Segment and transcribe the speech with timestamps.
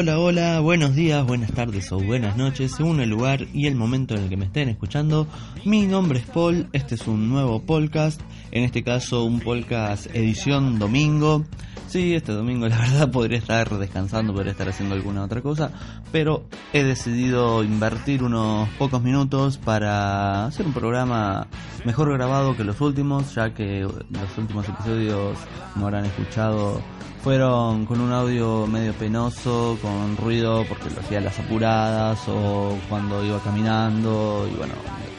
[0.00, 4.14] Hola, hola, buenos días, buenas tardes o buenas noches, según el lugar y el momento
[4.14, 5.26] en el que me estén escuchando.
[5.66, 8.18] Mi nombre es Paul, este es un nuevo podcast,
[8.50, 11.44] en este caso un podcast edición domingo.
[11.90, 15.72] Sí, este domingo la verdad podría estar descansando, podría estar haciendo alguna otra cosa,
[16.12, 21.48] pero he decidido invertir unos pocos minutos para hacer un programa
[21.84, 25.36] mejor grabado que los últimos, ya que los últimos episodios
[25.74, 26.80] no habrán escuchado
[27.24, 33.24] fueron con un audio medio penoso, con ruido porque lo hacía las apuradas o cuando
[33.24, 34.74] iba caminando y bueno,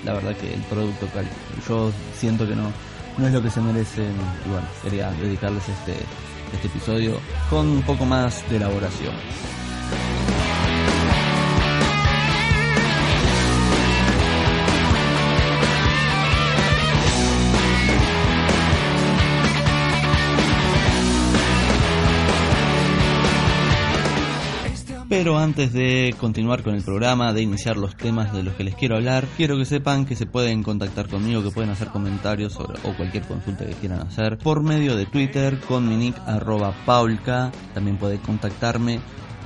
[0.05, 1.05] la verdad que el producto
[1.67, 2.71] yo siento que no,
[3.17, 4.13] no es lo que se merecen
[4.45, 5.97] y bueno, quería dedicarles este,
[6.53, 9.13] este episodio con un poco más de elaboración.
[25.11, 28.75] Pero antes de continuar con el programa, de iniciar los temas de los que les
[28.75, 32.95] quiero hablar, quiero que sepan que se pueden contactar conmigo, que pueden hacer comentarios o
[32.95, 37.51] cualquier consulta que quieran hacer por medio de Twitter con mi arroba paulka.
[37.73, 39.01] También pueden contactarme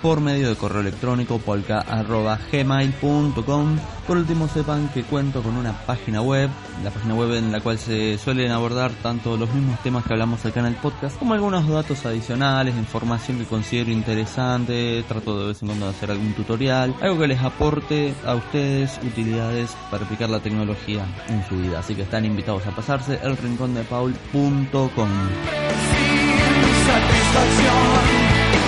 [0.06, 3.78] por medio de correo electrónico polka.gmail.com.
[4.06, 6.52] Por último, sepan que cuento con una página web,
[6.84, 10.46] la página web en la cual se suelen abordar tanto los mismos temas que hablamos
[10.46, 15.64] acá en el podcast, como algunos datos adicionales, información que considero interesante, trato de vez
[15.64, 20.30] en cuando de hacer algún tutorial, algo que les aporte a ustedes utilidades para aplicar
[20.30, 21.80] la tecnología en su vida.
[21.80, 23.74] Así que están invitados a pasarse el rincón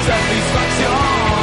[0.07, 1.36] de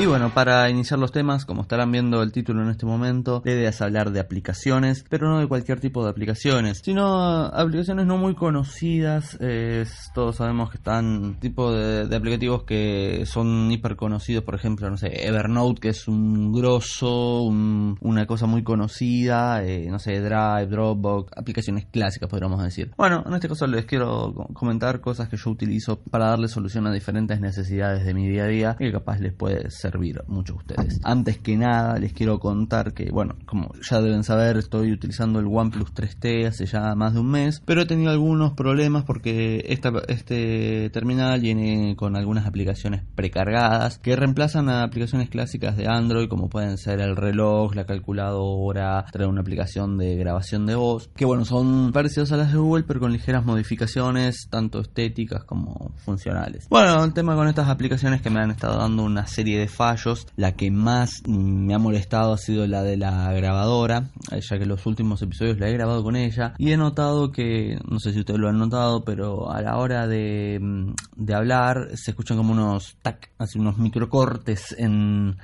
[0.00, 3.52] Y bueno, para iniciar los temas, como estarán viendo el título en este momento, la
[3.52, 8.16] idea es hablar de aplicaciones, pero no de cualquier tipo de aplicaciones, sino aplicaciones no
[8.16, 9.38] muy conocidas.
[10.14, 15.26] todos sabemos que están tipo de, aplicativos que son hiper conocidos, por ejemplo, no sé,
[15.26, 21.84] Evernote, que es un grosso, una cosa muy conocida, eh, no sé, Drive, Dropbox, aplicaciones
[21.84, 22.90] clásicas, podríamos decir.
[22.96, 26.90] Bueno, en este caso les quiero comentar cosas que yo utilizo para darle solución a
[26.90, 30.54] diferentes necesidades de mi día a día y que capaz les puede ser servir mucho
[30.54, 31.00] ustedes.
[31.02, 35.46] Antes que nada, les quiero contar que, bueno, como ya deben saber, estoy utilizando el
[35.46, 39.92] OnePlus 3T hace ya más de un mes, pero he tenido algunos problemas porque esta,
[40.08, 46.48] este terminal viene con algunas aplicaciones precargadas que reemplazan a aplicaciones clásicas de Android, como
[46.48, 51.44] pueden ser el reloj, la calculadora, trae una aplicación de grabación de voz, que bueno,
[51.44, 56.68] son parecidos a las de Google, pero con ligeras modificaciones, tanto estéticas como funcionales.
[56.68, 59.68] Bueno, el tema con estas aplicaciones que me han estado dando una serie de
[60.36, 64.84] La que más me ha molestado ha sido la de la grabadora, ya que los
[64.84, 68.38] últimos episodios la he grabado con ella y he notado que, no sé si ustedes
[68.38, 73.30] lo han notado, pero a la hora de, mm, hablar se escuchan como unos tac,
[73.38, 75.38] así unos microcortes en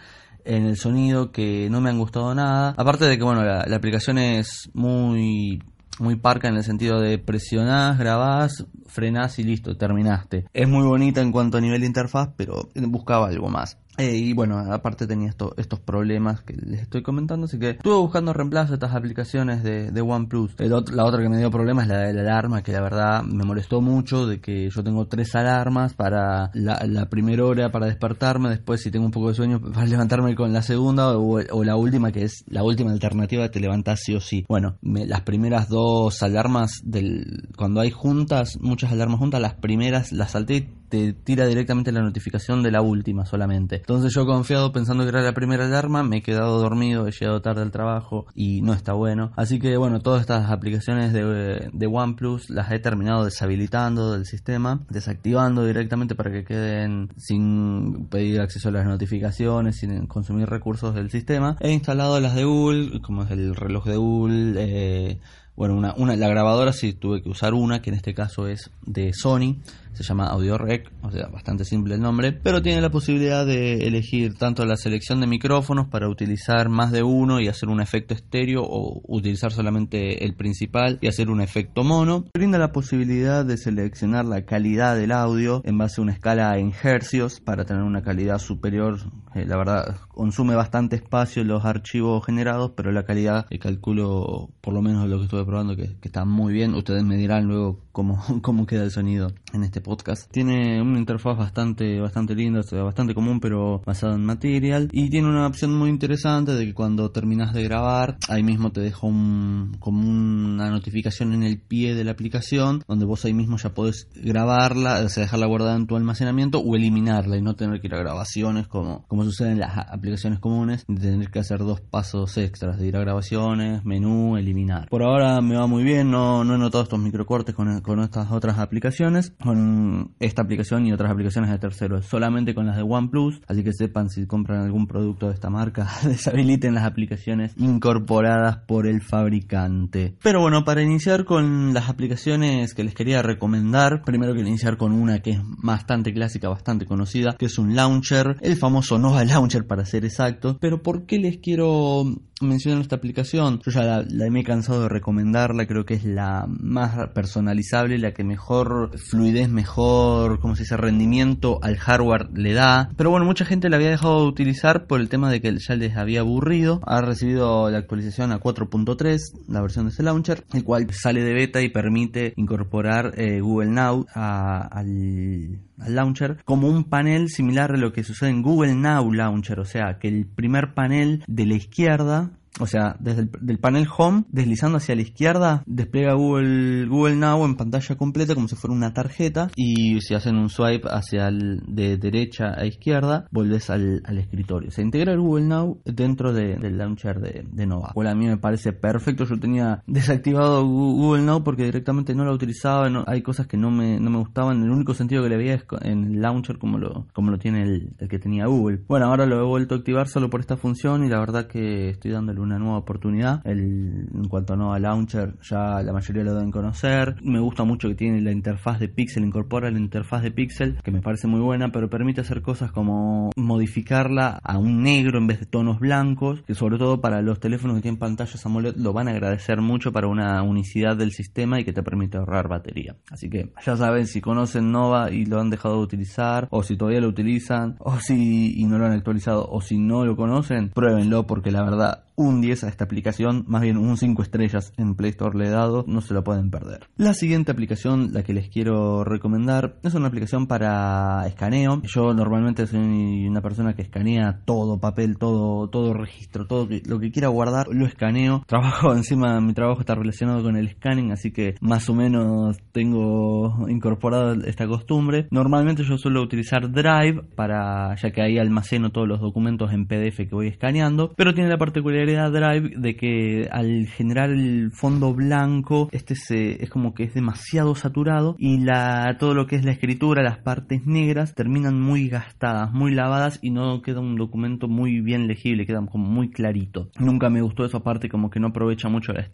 [0.45, 2.73] en el sonido que no me han gustado nada.
[2.77, 5.61] Aparte de que, bueno, la, la aplicación es muy
[5.99, 10.45] muy parca en el sentido de presionás, grabás, frenás y listo, terminaste.
[10.53, 13.79] Es muy bonita en cuanto a nivel de interfaz, pero buscaba algo más.
[13.99, 18.33] Eh, y bueno, aparte tenía estos problemas que les estoy comentando, así que estuve buscando
[18.33, 20.55] reemplazo a estas aplicaciones de, de OnePlus.
[20.59, 23.45] la otra que me dio problemas es la de la alarma, que la verdad me
[23.45, 28.83] molestó mucho, de que yo tengo tres alarmas para la, primera hora para despertarme, después
[28.83, 32.25] si tengo un poco de sueño para levantarme con la segunda o, la última, que
[32.25, 34.45] es la última alternativa, te levantas sí o sí.
[34.49, 40.33] Bueno, las primeras dos alarmas, del cuando hay juntas, muchas alarmas juntas, las primeras las
[40.33, 43.77] salté te tira directamente la notificación de la última solamente.
[43.77, 47.43] Entonces yo confiado pensando que era la primera alarma, me he quedado dormido, he llegado
[47.43, 49.33] tarde al trabajo y no está bueno.
[49.37, 54.85] Así que bueno, todas estas aplicaciones de, de OnePlus las he terminado deshabilitando del sistema,
[54.91, 61.11] desactivando directamente para que queden sin pedir acceso a las notificaciones, sin consumir recursos del
[61.11, 61.57] sistema.
[61.61, 65.21] He instalado las de Google, como es el reloj de Google, eh,
[65.57, 68.71] bueno, una, una, la grabadora sí tuve que usar una, que en este caso es
[68.85, 69.57] de Sony,
[70.03, 73.87] se llama Audio Rec, o sea, bastante simple el nombre, pero tiene la posibilidad de
[73.87, 78.15] elegir tanto la selección de micrófonos para utilizar más de uno y hacer un efecto
[78.15, 82.25] estéreo o utilizar solamente el principal y hacer un efecto mono.
[82.35, 86.73] Brinda la posibilidad de seleccionar la calidad del audio en base a una escala en
[86.83, 88.99] hercios para tener una calidad superior.
[89.35, 94.75] Eh, la verdad, consume bastante espacio los archivos generados, pero la calidad, eh, calculo por
[94.75, 96.75] lo menos lo que estuve probando, que, que está muy bien.
[96.75, 100.29] Ustedes me dirán luego cómo, cómo queda el sonido en este podcast.
[100.33, 104.89] Tiene una interfaz bastante, bastante linda, bastante común, pero basada en Material.
[104.91, 108.81] Y tiene una opción muy interesante de que cuando terminas de grabar, ahí mismo te
[108.81, 113.75] deja como una notificación en el pie de la aplicación, donde vos ahí mismo ya
[113.75, 117.87] podés grabarla, o sea, dejarla guardada en tu almacenamiento o eliminarla y no tener que
[117.87, 121.81] ir a grabaciones como, como sucede en las aplicaciones comunes, de tener que hacer dos
[121.81, 124.89] pasos extras, de ir a grabaciones, menú, eliminar.
[124.89, 128.33] Por ahora me va muy bien, no, no he notado estos microcortes con, con estas
[128.33, 129.33] otras aplicaciones.
[129.43, 129.76] Con
[130.21, 134.11] esta aplicación y otras aplicaciones de terceros, solamente con las de OnePlus, así que sepan
[134.11, 140.17] si compran algún producto de esta marca, deshabiliten las aplicaciones incorporadas por el fabricante.
[140.23, 144.93] Pero bueno, para iniciar con las aplicaciones que les quería recomendar, primero quiero iniciar con
[144.93, 149.67] una que es bastante clásica, bastante conocida, que es un launcher, el famoso Nova Launcher
[149.67, 152.05] para ser exacto, pero ¿por qué les quiero
[152.41, 153.61] mencionar esta aplicación?
[153.65, 158.13] Yo ya la, me he cansado de recomendarla, creo que es la más personalizable, la
[158.13, 162.91] que mejor fluidez, mejor, como se dice, rendimiento al hardware le da.
[162.97, 165.75] Pero bueno, mucha gente la había dejado de utilizar por el tema de que ya
[165.75, 166.81] les había aburrido.
[166.87, 169.19] Ha recibido la actualización a 4.3,
[169.49, 173.71] la versión de ese launcher, el cual sale de beta y permite incorporar eh, Google
[173.71, 179.13] Now al, al launcher como un panel similar a lo que sucede en Google Now
[179.13, 182.31] Launcher, o sea, que el primer panel de la izquierda
[182.61, 187.57] o sea, desde el panel Home, deslizando hacia la izquierda, despliega Google, Google Now en
[187.57, 189.51] pantalla completa como si fuera una tarjeta.
[189.57, 194.71] Y si hacen un swipe hacia el, de derecha a izquierda, volvés al, escritorio.
[194.71, 197.91] Se integra el Google Now dentro del launcher de, Nova.
[197.95, 199.25] Bueno, a mí me parece perfecto.
[199.25, 202.89] Yo tenía desactivado Google Now porque directamente no lo utilizaba.
[203.07, 204.63] hay cosas que no me, no me gustaban.
[204.63, 207.63] El único sentido que le veía es en el launcher como lo, como lo tiene
[207.63, 208.81] el, el que tenía Google.
[208.87, 211.91] Bueno, ahora lo he vuelto a activar solo por esta función y la verdad que
[211.91, 213.41] estoy dándole una nueva oportunidad.
[213.45, 217.17] El, en cuanto a Nova Launcher, ya la mayoría lo deben conocer.
[217.23, 220.91] Me gusta mucho que tiene la interfaz de Pixel, incorpora la interfaz de Pixel, que
[220.91, 225.41] me parece muy buena, pero permite hacer cosas como modificarla a un negro en vez
[225.41, 229.09] de tonos blancos, que sobre todo para los teléfonos que tienen pantallas AMOLED lo van
[229.09, 232.97] a agradecer mucho para una unicidad del sistema y que te permite ahorrar batería.
[233.11, 236.77] Así que ya saben si conocen Nova y lo han dejado de utilizar, o si
[236.77, 240.71] todavía lo utilizan, o si y no lo han actualizado, o si no lo conocen,
[240.71, 244.95] pruébenlo porque la verdad un 10 a esta aplicación, más bien un 5 estrellas en
[244.95, 246.89] Play Store le he dado, no se lo pueden perder.
[246.97, 251.83] La siguiente aplicación, la que les quiero recomendar, es una aplicación para escaneo.
[251.83, 257.11] Yo normalmente soy una persona que escanea todo papel, todo, todo registro, todo lo que
[257.11, 258.43] quiera guardar, lo escaneo.
[258.47, 263.69] Trabajo encima, mi trabajo está relacionado con el scanning, así que más o menos tengo
[263.69, 265.29] incorporado esta costumbre.
[265.31, 270.17] Normalmente yo suelo utilizar Drive para, ya que ahí almaceno todos los documentos en PDF
[270.17, 275.89] que voy escaneando, pero tiene la particularidad Drive de que al generar el fondo blanco,
[275.93, 279.73] este se, es como que es demasiado saturado y la, todo lo que es la
[279.73, 285.01] escritura, las partes negras, terminan muy gastadas, muy lavadas y no queda un documento muy
[285.01, 286.89] bien legible, queda como muy clarito.
[286.99, 289.27] Nunca me gustó esa parte como que no aprovecha mucho la,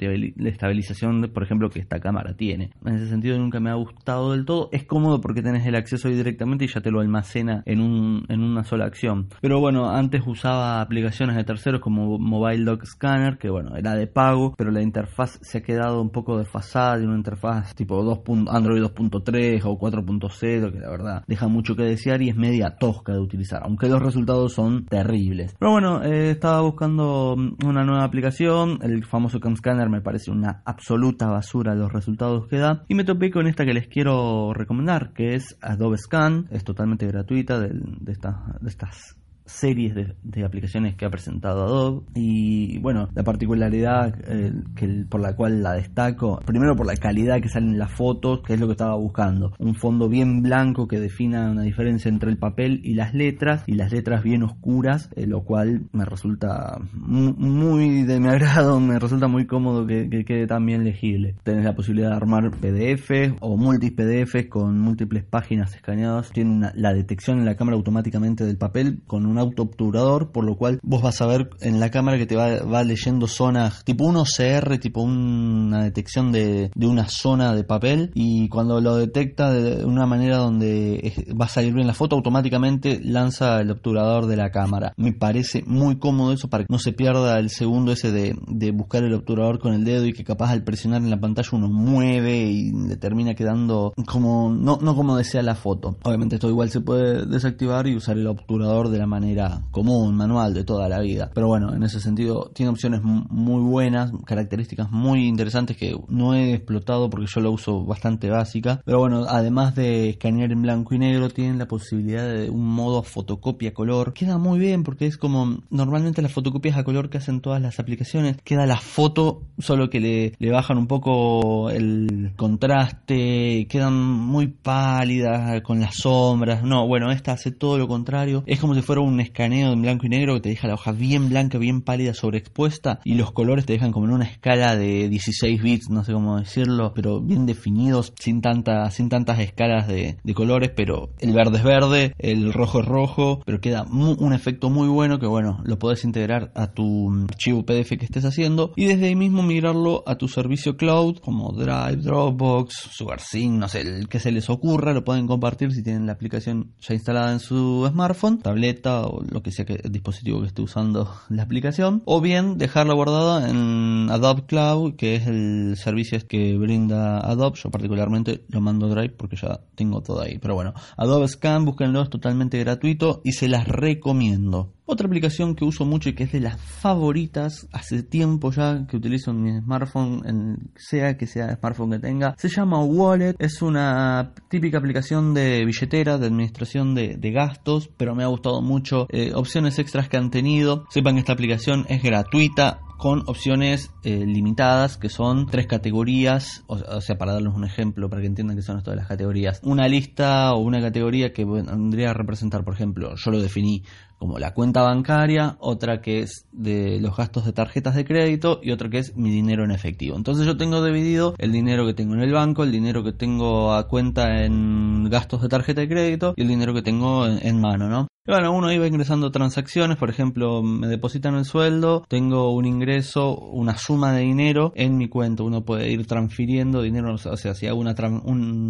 [0.49, 2.71] estabilización, por ejemplo, que esta cámara tiene.
[2.85, 4.69] En ese sentido nunca me ha gustado del todo.
[4.73, 8.25] Es cómodo porque tenés el acceso ahí directamente y ya te lo almacena en, un,
[8.29, 9.29] en una sola acción.
[9.41, 14.07] Pero bueno, antes usaba aplicaciones de terceros como Mobile Doc Scanner, que bueno, era de
[14.07, 18.21] pago, pero la interfaz se ha quedado un poco desfasada de una interfaz tipo 2.
[18.49, 23.13] Android 2.3 o 4.0, que la verdad deja mucho que desear y es media tosca
[23.13, 25.55] de utilizar, aunque los resultados son terribles.
[25.59, 30.63] Pero bueno, eh, estaba buscando una nueva aplicación, el famoso Cam Scanner me parece una
[30.65, 35.13] absoluta basura los resultados que da, y me topé con esta que les quiero recomendar,
[35.13, 37.73] que es Adobe Scan, es totalmente gratuita de
[38.13, 39.22] estas
[39.53, 42.07] series de, aplicaciones que ha presentado Adobe.
[42.15, 47.41] Y bueno la particularidad eh, que por la cual la destaco primero por la calidad
[47.41, 49.53] que salen las fotos que es lo que estaba buscando.
[49.59, 53.75] Un fondo bien blanco que defina una diferencia entre el papel y las letras y
[53.75, 59.29] las letras bien oscuras eh, lo cual me resulta muy, de mi agrado me resulta
[59.29, 61.35] muy cómodo que, quede tan bien legible.
[61.43, 66.31] Tenés la posibilidad de armar PDF o multi PDF con múltiples páginas escaneadas.
[66.31, 70.57] Tiene la detección en la cámara automáticamente del papel con una auto obturador, por lo
[70.57, 74.05] cual vos vas a ver en la cámara que te va, va leyendo zonas, tipo
[74.05, 79.85] un OCR, tipo una detección de, una zona de papel y cuando lo detecta de
[79.85, 84.51] una manera donde va a salir bien la foto, automáticamente lanza el obturador de la
[84.51, 84.95] cámara.
[84.97, 88.71] Me parece muy cómodo eso para que no se pierda el segundo ese de, de
[88.71, 91.69] buscar el obturador con el dedo y que capaz al presionar en la pantalla uno
[91.69, 95.97] mueve y le termina quedando como no, no como desea la foto.
[96.03, 99.22] Obviamente esto igual se puede desactivar y usar el obturador de la manera
[99.71, 101.31] común, manual de toda la vida.
[101.35, 106.55] Pero bueno, en ese sentido tiene opciones muy buenas, características muy interesantes que no he
[106.55, 108.83] explotado porque yo lo uso bastante básica.
[108.85, 113.03] Pero bueno, además de escanear en blanco y negro, tienen la posibilidad de un modo
[113.03, 114.13] fotocopia color.
[114.13, 117.79] Queda muy bien porque es como normalmente las fotocopias a color que hacen todas las
[117.79, 118.37] aplicaciones.
[118.45, 125.63] Queda la foto, solo que le, le bajan un poco el contraste, quedan muy pálidas
[125.63, 126.63] con las sombras.
[126.63, 128.43] No, bueno, esta hace todo lo contrario.
[128.47, 130.93] Es como si fuera un escaneo en blanco y negro que te deja la hoja
[130.93, 135.09] bien blanca, bien pálida, sobreexpuesta y los colores te dejan como en una escala de
[135.09, 140.17] 16 bits, no sé cómo decirlo, pero bien definidos, sin, tanta, sin tantas escalas de,
[140.35, 144.89] colores, pero el verde es verde, el rojo es rojo, pero queda un efecto muy
[144.89, 149.07] bueno que bueno, lo puedes integrar a tu archivo PDF que estés haciendo y desde
[149.07, 154.21] ahí mismo migrarlo a tu servicio cloud como Drive, Dropbox, SugarSync, no sé, el que
[154.21, 158.39] se les ocurra, lo pueden compartir si tienen la aplicación ya instalada en su smartphone,
[158.39, 162.59] tableta o lo que sea que el dispositivo que esté usando la aplicación, o bien
[162.59, 167.59] dejarla guardada en Adobe Cloud, que es el servicio que brinda Adobe.
[167.63, 170.39] Yo particularmente lo mando Drive porque ya tengo todo ahí.
[170.39, 174.73] Pero bueno, Adobe Scan, búsquenlo, es totalmente gratuito y se las recomiendo.
[174.85, 178.97] Otra aplicación que uso mucho y que es de las favoritas hace tiempo ya que
[178.97, 183.37] utilizo en mi smartphone, sea que sea el smartphone que tenga, se llama Wallet.
[183.39, 189.07] Es una típica aplicación de billetera, de administración de, gastos, pero me ha gustado mucho
[189.11, 190.85] eh, opciones extras que han tenido.
[190.91, 197.01] Sepan que esta aplicación es gratuita, con opciones eh, limitadas que son tres categorías, o,
[197.01, 199.59] sea, para darles un ejemplo, para que entiendan que son esto de las categorías.
[199.65, 203.83] Una lista o una categoría que vendría a representar, por ejemplo, yo lo definí
[204.21, 208.71] como la cuenta bancaria, otra que es de los gastos de tarjetas de crédito y
[208.71, 210.17] otra que es mi dinero en efectivo.
[210.17, 213.75] Entonces yo tengo dividido el dinero que tengo en el banco, el dinero que tengo
[213.75, 217.61] a cuenta en gastos de tarjeta de crédito y el dinero que tengo en, en
[217.61, 218.07] mano, ¿no?
[218.25, 223.77] Bueno, uno iba ingresando transacciones, por ejemplo, me depositan el sueldo, tengo un ingreso, una
[223.77, 225.43] suma de dinero en mi cuenta.
[225.43, 227.97] Uno puede ir transfiriendo dinero, o sea, si hago una,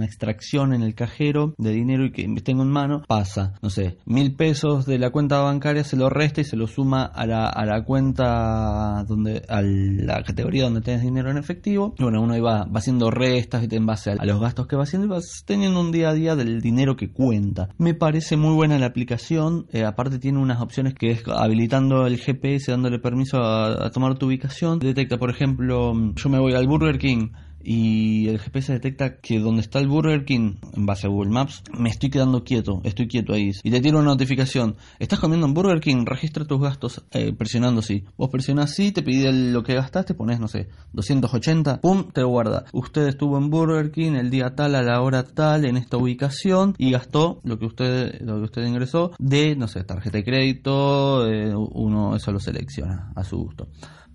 [0.06, 4.36] extracción en el cajero de dinero y que tengo en mano, pasa, no sé, mil
[4.36, 7.66] pesos de la cuenta bancaria se lo resta y se lo suma a la, a
[7.66, 11.94] la cuenta donde, a la categoría donde tienes dinero en efectivo.
[11.98, 15.08] Y bueno, uno iba va haciendo restas en base a, los gastos que va haciendo
[15.08, 17.68] y vas teniendo un día a día del dinero que cuenta.
[17.76, 19.41] Me parece muy buena la aplicación
[19.72, 24.16] eh, aparte tiene unas opciones que es habilitando el GPS, dándole permiso a, a tomar
[24.18, 24.78] tu ubicación.
[24.78, 27.30] Detecta, por ejemplo, yo me voy al Burger King
[27.64, 31.62] y el GPS detecta que donde está el Burger King, en base a Google Maps,
[31.76, 33.52] me estoy quedando quieto, estoy quieto ahí.
[33.62, 37.82] Y te tira una notificación, estás comiendo en Burger King, registra tus gastos eh, presionando
[37.82, 38.04] sí.
[38.16, 42.64] Vos presionas sí, te pide lo que gastaste, pones, no sé, 280, pum, te guarda.
[42.72, 46.74] Usted estuvo en Burger King el día tal, a la hora tal, en esta ubicación,
[46.78, 51.26] y gastó lo que usted, lo que usted ingresó de, no sé, tarjeta de crédito,
[51.28, 53.68] eh, uno eso lo selecciona a su gusto.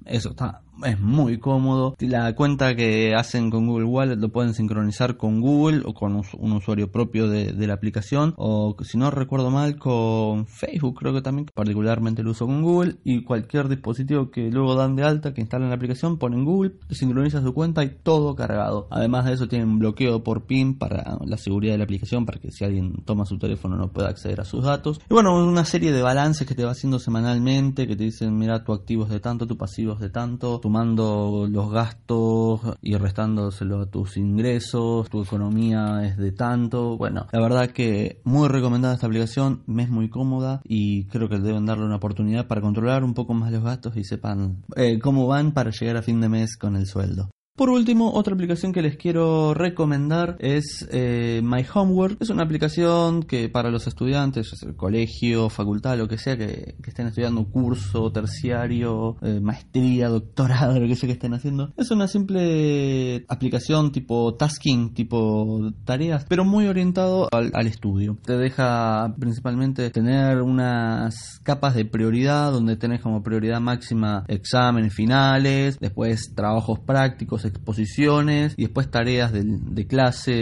[0.08, 1.96] Eso está es muy cómodo.
[2.00, 6.52] La cuenta que hacen con Google Wallet lo pueden sincronizar con Google o con un
[6.52, 11.48] usuario propio de, la aplicación o si no recuerdo mal con Facebook creo que también
[11.54, 15.68] particularmente lo uso con Google y cualquier dispositivo que luego dan de alta que instalen
[15.68, 18.88] la aplicación ponen Google, sincroniza su cuenta y todo cargado.
[18.90, 22.52] Además de eso tienen bloqueo por PIN para la seguridad de la aplicación para que
[22.52, 25.02] si alguien toma su teléfono no pueda acceder a sus datos.
[25.10, 28.64] Y bueno, una serie de balances que te va haciendo semanalmente que te dicen mira
[28.64, 33.86] tu activo es de tanto, tu pasivo de tanto, sumando los gastos y restándoselo a
[33.89, 36.98] tus ingresos, tu economía es de tanto.
[36.98, 41.39] Bueno, la verdad que muy recomendada esta aplicación, me es muy cómoda y creo que
[41.39, 45.27] deben darle una oportunidad para controlar un poco más los gastos y sepan eh, cómo
[45.27, 47.30] van para llegar a fin de mes con el sueldo.
[47.58, 52.22] Por último, otra aplicación que les quiero recomendar es eh, My Homework.
[52.22, 57.44] Es una aplicación que para los estudiantes, colegio, facultad, lo que sea, que, estén estudiando
[57.50, 63.92] curso terciario, eh, maestría, doctorado, lo que sea que estén haciendo, es una simple aplicación
[63.92, 68.20] tipo tasking, tipo tareas, pero muy orientado al, al estudio.
[68.24, 75.80] Te deja principalmente tener unas capas de prioridad donde tenés como prioridad máxima exámenes finales,
[75.80, 80.34] después trabajos prácticos, exposiciones y después tareas de, clase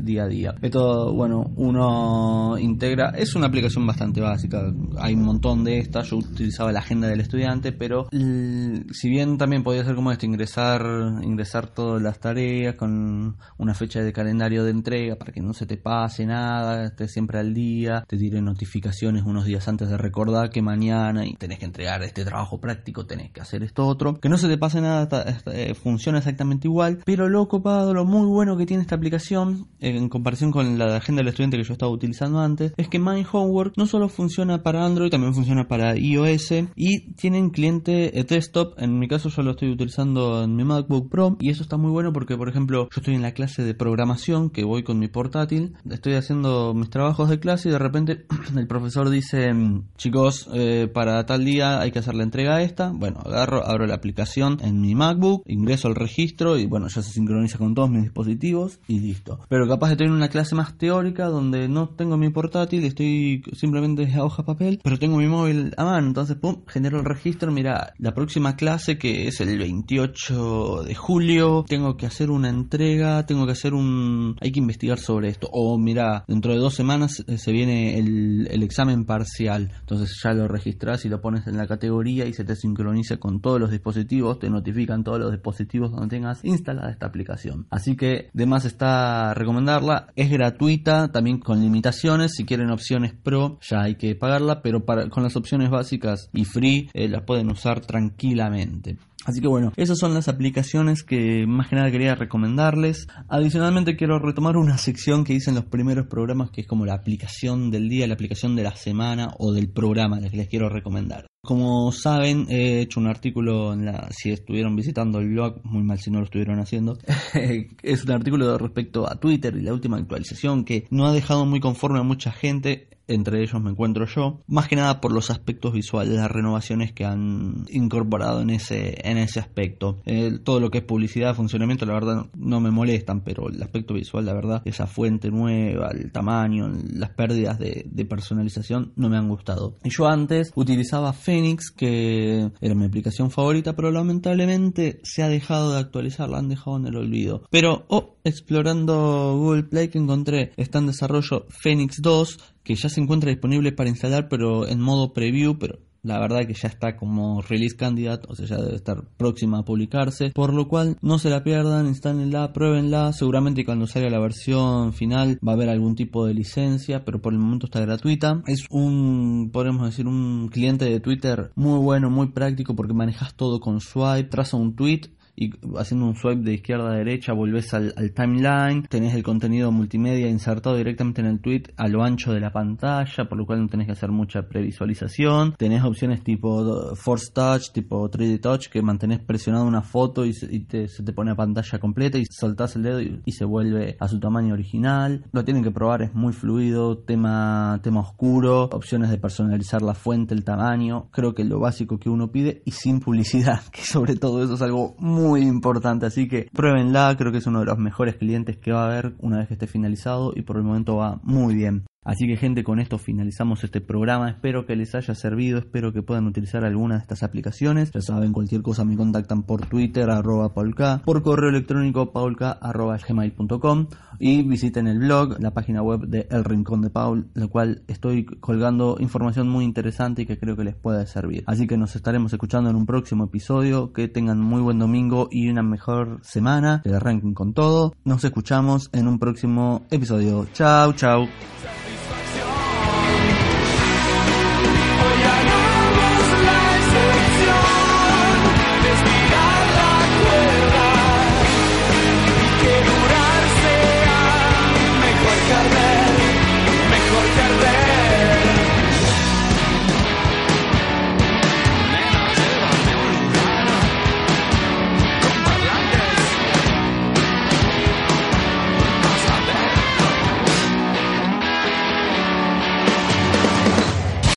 [0.00, 0.54] día a día.
[0.62, 6.16] Esto, bueno, uno integra, es una aplicación bastante básica, hay un montón de estas, yo
[6.16, 10.82] utilizaba la agenda del estudiante, pero si bien también podía ser como esto, ingresar,
[11.22, 15.66] ingresar todas las tareas con una fecha de calendario de entrega para que no se
[15.66, 20.50] te pase nada, estés siempre al día, te tire notificaciones unos días antes de recordar
[20.50, 24.28] que mañana y tenés que entregar este trabajo práctico, tenés que hacer esto otro, que
[24.28, 28.56] no se te pase nada, eh, funciona exactamente igual, pero lo copado, lo muy bueno
[28.56, 32.40] que tiene esta aplicación en comparación con la agenda del estudiante que yo estaba utilizando
[32.40, 37.12] antes, es que My Homework no solo funciona para Android, también funciona para iOS y
[37.12, 41.36] tienen cliente eh, desktop, en mi caso yo lo estoy utilizando en mi MacBook Pro
[41.40, 44.50] y eso está muy bueno porque por ejemplo yo estoy en la clase de programación
[44.50, 48.66] que voy con mi portátil, estoy haciendo mis trabajos de clase y de repente el
[48.66, 49.52] profesor dice
[49.96, 53.94] chicos eh, para tal día hay que hacer la entrega esta, bueno agarro, abro la
[53.94, 58.02] aplicación en mi MacBook, ingreso al registro y bueno ya se sincroniza con todos mis
[58.02, 59.40] dispositivos y listo.
[59.48, 64.12] Pero capaz de tener una clase más teórica donde no tengo mi portátil, estoy simplemente
[64.14, 67.94] a hoja papel, pero tengo mi móvil a mano, entonces pum, genero el registro, mira,
[67.98, 73.46] la próxima clase que es el 28 de julio, tengo que hacer una entrega, tengo
[73.46, 74.36] que hacer un...
[74.40, 78.48] hay que investigar sobre esto, o mira, dentro de dos semanas eh, se viene el,
[78.50, 82.44] el examen parcial, entonces ya lo registras y lo pones en la categoría y se
[82.44, 87.06] te sincroniza con todos los dispositivos, te notifican todos los dispositivos donde tengas instalada esta
[87.06, 87.66] aplicación.
[87.70, 93.58] Así que de más está recomendarla, es gratuita, también con limitaciones, si quieren opciones pro
[93.60, 97.50] ya hay que pagarla, pero para, con las opciones básicas y free eh, las pueden
[97.50, 98.96] usar tranquilamente.
[99.24, 103.06] Así que bueno, esas son las aplicaciones que más que nada quería recomendarles.
[103.28, 106.94] Adicionalmente quiero retomar una sección que hice en los primeros programas que es como la
[106.94, 111.26] aplicación del día, la aplicación de la semana o del programa, que les quiero recomendar.
[111.42, 115.98] Como saben, he hecho un artículo en la, si estuvieron visitando el blog, muy mal
[115.98, 116.98] si no lo estuvieron haciendo,
[117.82, 121.60] es un artículo respecto a Twitter y la última actualización que no ha dejado muy
[121.60, 125.72] conforme a mucha gente entre ellos me encuentro yo, más que nada por los aspectos
[125.72, 130.00] visuales, las renovaciones que han incorporado en ese, en ese aspecto.
[130.06, 133.94] Eh, todo lo que es publicidad, funcionamiento, la verdad no me molestan, pero el aspecto
[133.94, 139.28] visual, la verdad, esa fuente nueva, el tamaño, las pérdidas de, personalización no me han
[139.28, 139.76] gustado.
[139.82, 145.72] Y yo antes utilizaba Phoenix, que era mi aplicación favorita, pero lamentablemente se ha dejado
[145.72, 147.42] de actualizar, la han dejado en el olvido.
[147.50, 153.00] Pero, oh, explorando Google Play que encontré, está en desarrollo Phoenix 2, que ya se
[153.00, 157.40] encuentra disponible para instalar, pero en modo preview, pero la verdad que ya está como
[157.40, 161.30] release candidate, o sea, ya debe estar próxima a publicarse, por lo cual no se
[161.30, 166.26] la pierdan, instálenla, pruébenla, seguramente cuando salga la versión final va a haber algún tipo
[166.26, 168.42] de licencia, pero por el momento está gratuita.
[168.46, 173.60] Es un, podemos decir, un cliente de Twitter muy bueno, muy práctico porque manejas todo
[173.60, 177.92] con swipe, traza un tweet y haciendo un swipe de izquierda a derecha volvés al,
[178.14, 182.52] timeline, tenés el contenido multimedia insertado directamente en el tweet a lo ancho de la
[182.52, 187.72] pantalla, por lo cual no tenés que hacer mucha previsualización, tenés opciones tipo Force Touch,
[187.72, 192.18] tipo 3D Touch, que mantenés presionado una foto y, se, te, pone a pantalla completa
[192.18, 195.24] y soltás el dedo y, se vuelve a su tamaño original.
[195.32, 200.34] Lo tienen que probar, es muy fluido, tema, tema oscuro, opciones de personalizar la fuente,
[200.34, 204.44] el tamaño, creo que lo básico que uno pide y sin publicidad, que sobre todo
[204.44, 207.78] eso es algo muy muy importante, así que pruébenla, creo que es uno de los
[207.78, 210.96] mejores clientes que va a haber una vez que esté finalizado y por el momento
[210.96, 211.84] va muy bien.
[212.04, 214.28] Así que gente, con esto finalizamos este programa.
[214.28, 217.90] Espero que les haya servido, espero que puedan utilizar alguna de estas aplicaciones.
[217.92, 222.98] Ya saben, cualquier cosa me contactan por Twitter, arroba paulk, por correo electrónico paulk, arroba
[222.98, 223.86] gmail.com
[224.18, 228.24] y visiten el blog, la página web de El Rincón de Paul, la cual estoy
[228.24, 231.44] colgando información muy interesante y que creo que les pueda servir.
[231.46, 233.92] Así que nos estaremos escuchando en un próximo episodio.
[233.92, 236.82] Que tengan muy buen domingo y una mejor semana.
[236.84, 237.94] Que arranquen con todo.
[238.04, 240.46] Nos escuchamos en un próximo episodio.
[240.52, 241.26] Chao, chao.